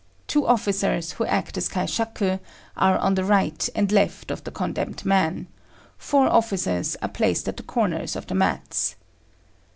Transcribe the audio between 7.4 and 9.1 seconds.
at the corners of the mats.